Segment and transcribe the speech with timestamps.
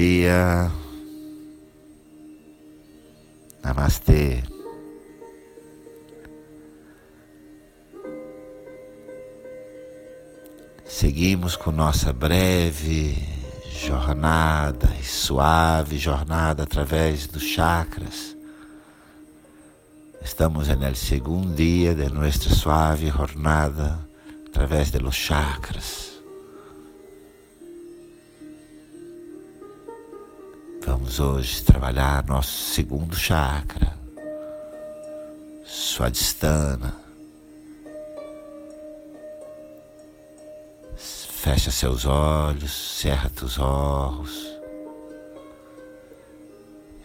[0.00, 0.72] dia.
[3.62, 4.42] Namastê.
[10.86, 13.14] Seguimos com nossa breve
[13.70, 18.34] jornada suave jornada através dos chakras.
[20.22, 24.00] Estamos no segundo dia de nossa suave jornada
[24.46, 26.09] através dos chakras.
[30.90, 33.96] Vamos hoje trabalhar nosso segundo chakra,
[35.64, 36.96] Swadhisthana.
[40.96, 44.44] Fecha seus olhos, cerra teus olhos.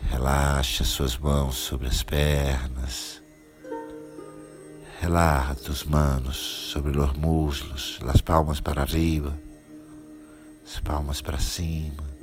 [0.10, 3.22] Relaxa suas mãos sobre as pernas.
[5.00, 6.38] Relaxa tus manos
[6.72, 9.38] sobre os muslos, as palmas para arriba,
[10.66, 12.15] as palmas para cima.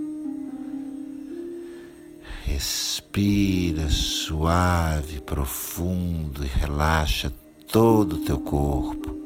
[2.53, 7.33] Respira suave, profundo e relaxa
[7.73, 9.17] todo o teu corpo.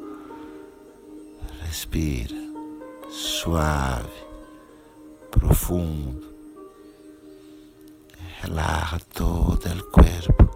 [1.61, 2.37] Respira
[3.09, 4.23] suave,
[5.29, 6.25] profundo.
[8.39, 10.49] Relaxa todo o corpo.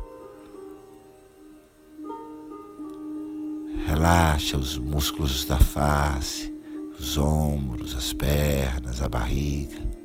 [3.86, 6.54] Relaxa os músculos da face,
[6.98, 10.01] os ombros, as pernas, a barriga.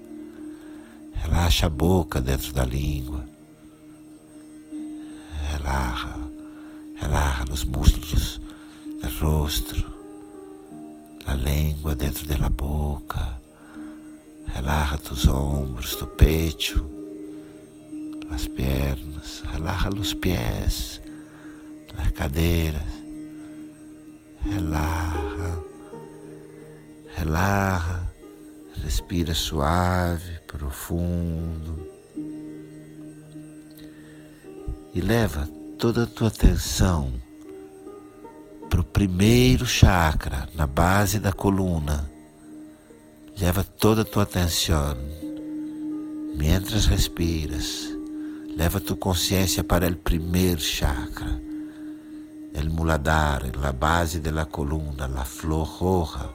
[1.27, 3.25] Relaxa a boca dentro da língua.
[5.51, 6.15] Relaxa,
[6.95, 8.41] relaxa nos músculos
[9.03, 9.85] do rosto,
[11.27, 13.41] a língua dentro da boca.
[14.47, 16.89] Relaxa os ombros, do peito,
[18.31, 19.43] as pernas.
[19.53, 21.03] Relaxa os pés,
[21.99, 22.83] as cadeiras.
[24.45, 25.65] Relaxa,
[27.17, 28.13] relaxa,
[28.81, 31.87] respira suave profundo
[34.95, 35.47] e leva
[35.79, 37.13] toda a tua atenção
[38.71, 42.11] para o primeiro chakra, na base da coluna.
[43.39, 44.97] Leva toda a tua atenção,
[46.35, 47.95] mientras respiras,
[48.57, 51.39] leva tua consciência para o primeiro chakra,
[52.55, 56.31] el muladhara, na base da coluna, a flor roja,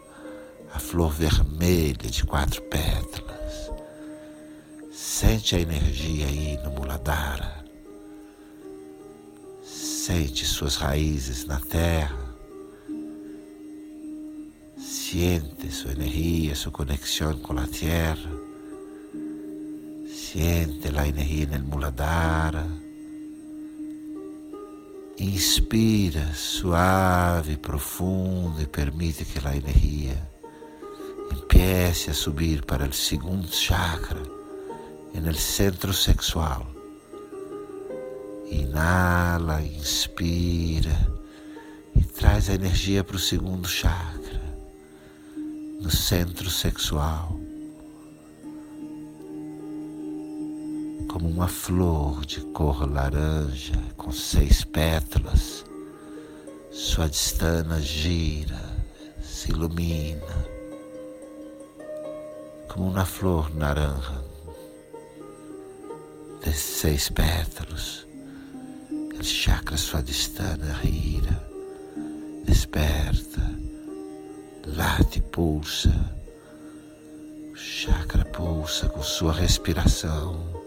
[0.71, 3.30] a flor vermelha de quatro pétalas.
[5.13, 7.65] Sente a energia aí no Muladhara.
[9.61, 12.17] Sente suas raízes na terra.
[14.77, 18.31] Siente sua energia, sua conexão com a terra.
[20.07, 22.65] Siente a energia no Muladhara.
[25.19, 30.17] Inspira suave, profundo e permite que a energia
[31.29, 34.40] empiece a subir para o segundo chakra
[35.13, 36.65] en el centro sexual.
[38.49, 40.97] Inala, inspira
[41.95, 44.41] e traz a energia para o segundo chakra,
[45.81, 47.39] no centro sexual.
[51.09, 55.65] Como uma flor de cor laranja com seis pétalas,
[56.71, 58.59] sua distana gira,
[59.21, 60.47] se ilumina,
[62.69, 64.30] como uma flor naranja
[66.43, 68.07] desses seis pétalos,
[69.19, 71.39] o chakra swadhisthana gira,
[72.43, 73.41] desperta,
[74.65, 75.93] late, pulsa,
[77.51, 80.59] o chakra pulsa com sua respiração.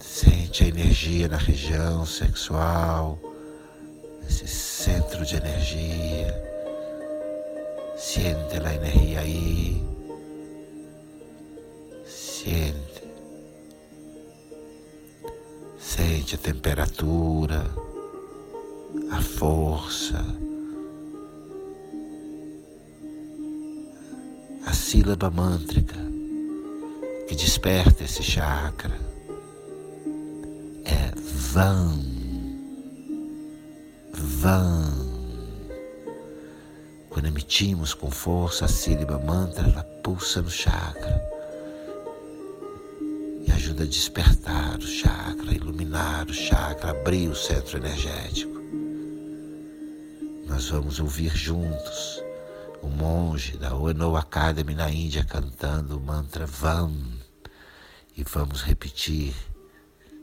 [0.00, 3.18] Sente a energia na região sexual,
[4.26, 6.49] esse centro de energia.
[8.12, 9.80] Siente la energía ahí.
[12.04, 13.08] Siente.
[15.78, 17.64] Sente a temperatura,
[19.12, 20.24] a força,
[24.66, 25.94] a sílaba mântrica
[27.28, 28.98] que desperta esse chakra
[30.84, 31.14] é
[31.52, 32.00] Vam.
[34.12, 34.99] Vam.
[37.20, 41.22] Quando emitimos com força a sílaba mantra, ela pulsa no chakra
[43.46, 48.58] e ajuda a despertar o chakra, iluminar o chakra, abrir o centro energético.
[50.46, 52.22] Nós vamos ouvir juntos
[52.80, 56.96] o monge da Ueno Academy na Índia cantando o mantra Vam
[58.16, 59.34] e vamos repetir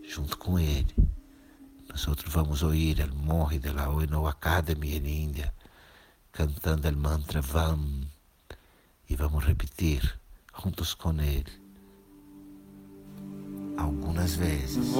[0.09, 0.95] junto com ele.
[0.97, 5.56] No Nosotros vamos oír el monge de la ONU Academy en India
[6.37, 8.07] cantando el mantra VAM
[9.09, 10.03] e vamos repetir
[10.53, 11.51] juntos com ele
[13.75, 14.93] algumas vezes.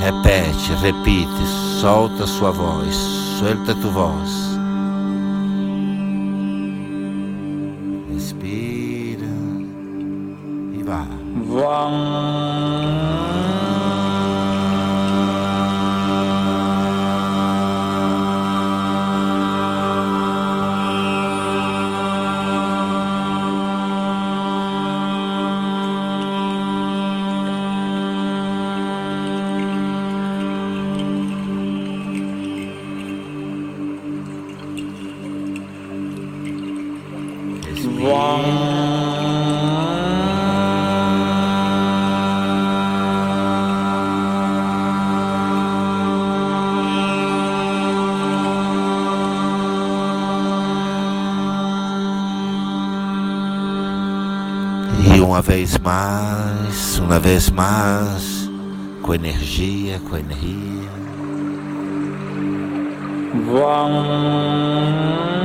[0.00, 1.46] Repete, repite,
[1.80, 2.96] solta sua voz,
[3.38, 4.55] solta tua voz.
[8.26, 9.30] Respira
[10.74, 11.06] e vá.
[55.14, 58.48] E uma vez mais, uma vez mais,
[59.02, 60.90] com energia, com energia.
[63.34, 65.35] Mantém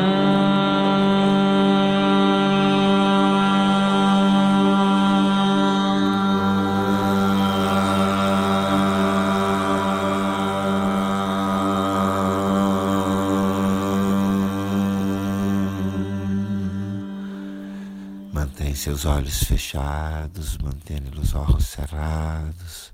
[18.81, 22.91] seus olhos fechados, mantendo os olhos cerrados.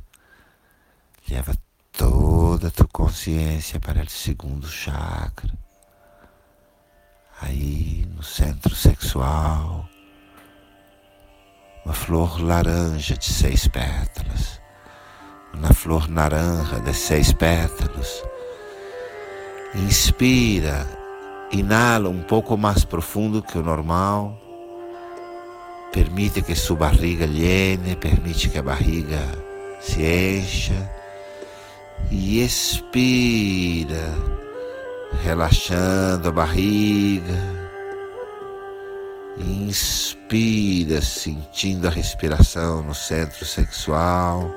[1.29, 1.55] Leva
[1.93, 5.49] toda a tua consciência para o segundo chakra.
[7.39, 9.87] Aí no centro sexual,
[11.85, 14.59] uma flor laranja de seis pétalas.
[15.53, 18.23] Uma flor naranja de seis pétalas.
[19.73, 20.85] Inspira,
[21.49, 24.46] inala um pouco mais profundo que o normal
[25.91, 29.21] permite que sua barriga llene, permite que a barriga
[29.79, 30.97] se encha
[32.11, 34.13] e expira,
[35.23, 37.67] relaxando a barriga.
[39.39, 44.51] Inspira, sentindo a respiração no centro sexual.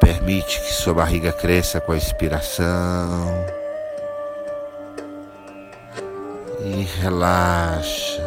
[0.00, 3.46] Permite que sua barriga cresça com a expiração.
[6.64, 8.23] E relaxa.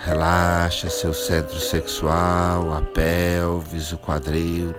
[0.00, 4.72] Relaxa seu centro sexual, a pelvis, o quadril.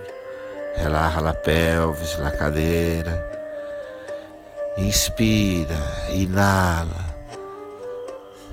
[0.76, 3.30] Relaxa a pelvis, a cadeira.
[4.78, 5.76] Inspira,
[6.08, 7.10] inala.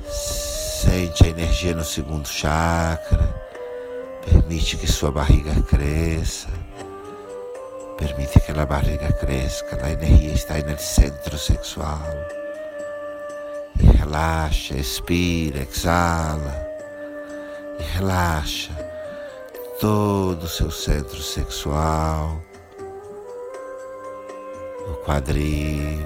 [0.10, 3.34] Sente a energia no segundo chakra.
[4.26, 6.50] Permite que sua barriga cresça.
[7.98, 9.66] Permite que a barriga cresça.
[9.82, 12.02] A energia está no centro sexual.
[13.98, 16.68] Relaxa, expira, exala.
[17.80, 18.72] E relaxa
[19.80, 22.42] todo o seu centro sexual,
[24.88, 26.04] o quadril,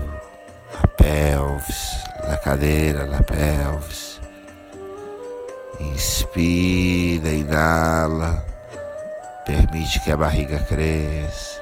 [0.83, 4.19] a pelvis, a cadeira, a pelvis.
[5.79, 8.45] Inspira, inala,
[9.45, 11.61] permite que a barriga cresça.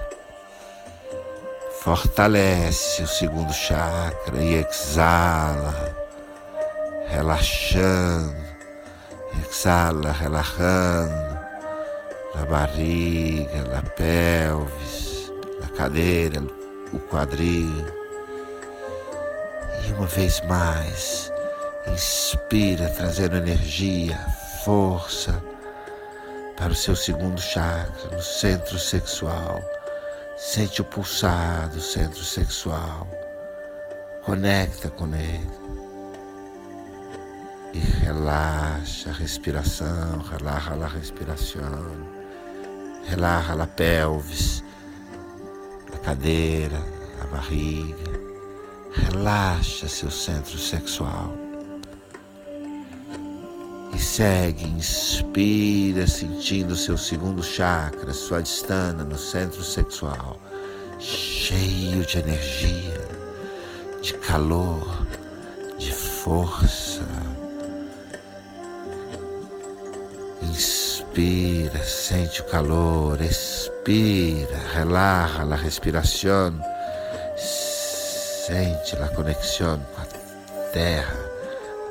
[1.82, 5.96] Fortalece o segundo chakra e exala,
[7.10, 8.36] relaxando,
[9.44, 11.40] exala, relaxando
[12.36, 15.32] a barriga, a pelvis,
[15.64, 16.42] a cadeira,
[16.94, 17.86] o quadril.
[19.86, 21.32] E uma vez mais,
[21.88, 24.18] inspira, trazendo energia,
[24.64, 25.42] força
[26.58, 29.62] para o seu segundo chakra, no centro sexual.
[30.38, 33.08] Sente o pulsar do centro sexual.
[34.24, 35.79] Conecta com ele.
[37.74, 42.20] E relaxa a respiração, relaxa a respiração.
[43.06, 44.64] Relaxa a pelvis,
[45.94, 46.84] a cadeira,
[47.22, 48.20] a barriga.
[48.94, 51.34] Relaxa seu centro sexual.
[53.94, 60.40] E segue, inspira, sentindo seu segundo chakra, sua distância no centro sexual,
[61.00, 63.08] cheio de energia,
[64.02, 65.06] de calor,
[65.78, 67.19] de força.
[71.20, 76.54] Inspira, sente o calor, expira, relaxa a respiração,
[77.36, 80.06] Sente a conexão com a
[80.72, 81.18] terra,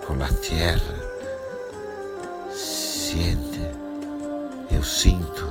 [0.07, 0.95] com a terra.
[2.51, 3.61] Siente,
[4.71, 5.47] eu sinto,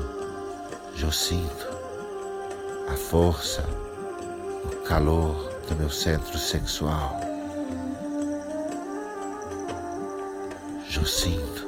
[0.99, 1.67] eu sinto
[2.91, 3.63] a força,
[4.65, 7.21] o calor do meu centro sexual.
[10.95, 11.66] Eu sinto,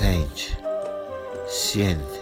[0.00, 0.56] sente,
[1.46, 2.20] siente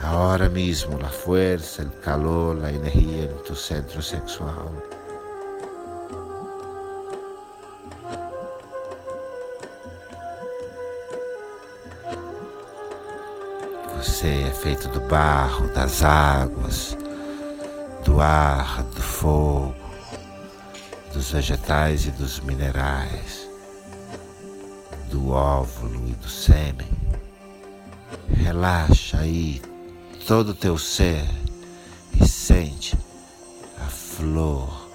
[0.00, 4.70] Ahora mismo la fuerza, el calor, la energía en tu centro sexual.
[13.96, 16.96] Você é feito do barro, das águas,
[18.04, 19.74] do ar, do fogo,
[21.12, 23.47] dos vegetais e dos minerais,
[25.08, 26.86] do óvulo e do sêmen.
[28.28, 29.60] Relaxa aí
[30.26, 31.24] todo o teu ser
[32.20, 32.96] e sente
[33.80, 34.88] a flor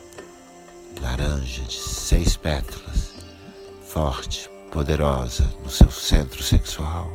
[1.02, 3.14] laranja de seis pétalas,
[3.86, 7.12] forte, poderosa no seu centro sexual.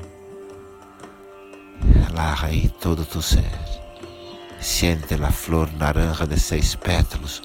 [2.07, 3.51] Relaxa aí todo o teu ser.
[4.61, 7.43] Siente a flor naranja de seis pétalos,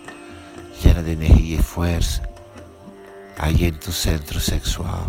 [0.83, 2.21] llena de energia e força,
[3.37, 5.05] aí em tu centro sexual.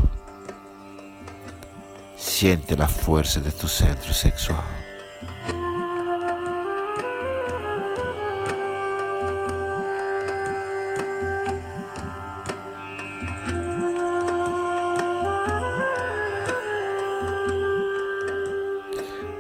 [2.27, 4.65] Siente a força de tu centro sexual.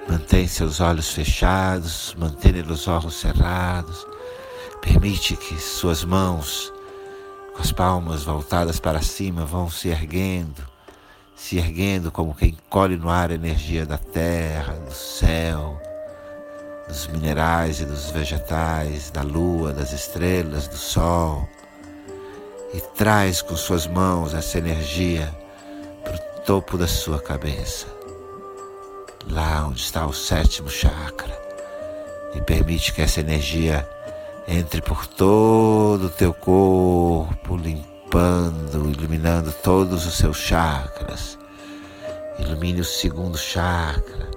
[0.07, 4.07] Mantém seus olhos fechados, mantenha os olhos cerrados.
[4.83, 6.71] Permite que suas mãos,
[7.55, 10.74] com as palmas voltadas para cima, vão se erguendo,
[11.37, 15.81] se erguendo como quem colhe no ar a energia da terra, do céu,
[16.89, 21.49] dos minerais e dos vegetais, da lua, das estrelas, do sol.
[22.73, 25.33] E traz com suas mãos essa energia
[26.03, 27.95] para o topo da sua cabeça
[29.31, 31.43] lá onde está o sétimo chakra,
[32.35, 33.89] e permite que essa energia
[34.47, 37.94] entre por todo o teu corpo, limpando,
[39.05, 41.39] iluminando todos os seus chakras.
[42.39, 44.29] Ilumine o segundo chakra,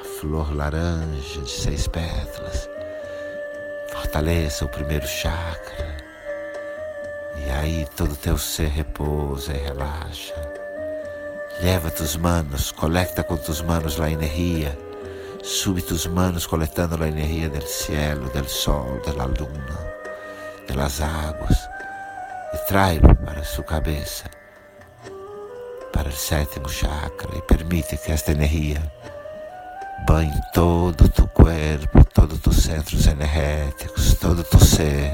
[0.00, 2.68] a flor laranja de seis pétalas.
[3.92, 5.96] Fortaleça o primeiro chakra.
[7.36, 10.34] E aí todo o teu ser repousa e relaxa.
[11.62, 14.76] Leva tus manos, colecta con tus manos la energía.
[15.42, 19.78] Sube tus manos colectando la energía del cielo, del sol, de la luna,
[20.66, 21.69] de las aguas
[22.52, 24.30] y tráelo para su cabeza,
[25.92, 28.80] para el séptimo chakra y permite que esta energía
[30.06, 35.12] banhe todo tu cuerpo, todos tus centros energéticos, todo tu ser.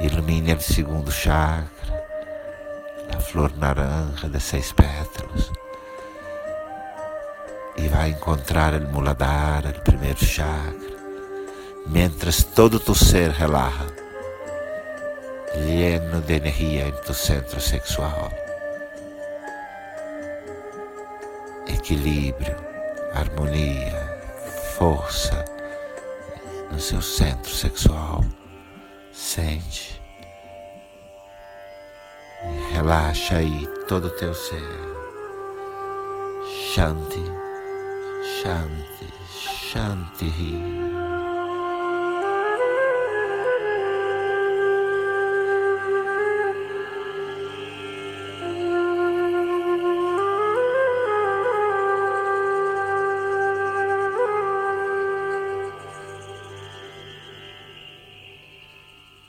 [0.00, 1.70] Ilumine el segundo chakra
[3.14, 5.50] a flor naranja de seis pétalos
[7.76, 10.96] e vai encontrar o muladhara, o primeiro chakra,
[11.86, 13.86] mientras todo tu ser relaja,
[15.54, 18.30] lleno de energia em tu centro sexual.
[21.66, 22.56] Equilíbrio,
[23.14, 24.20] harmonia,
[24.76, 25.44] força
[26.70, 28.24] no seu centro sexual.
[29.12, 30.02] Sente
[32.72, 34.92] Relaxa aí todo o teu ser.
[36.74, 37.22] Shanti,
[38.42, 39.12] Shanti,
[39.70, 41.11] Shanti.